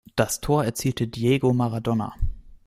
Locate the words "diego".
1.07-1.53